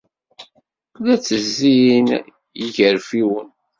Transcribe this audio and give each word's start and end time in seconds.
La 1.03 1.15
tezzin 1.25 2.07
igarfiwen. 2.65 3.49